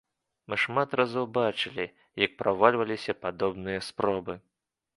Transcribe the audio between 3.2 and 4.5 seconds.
падобныя спробы.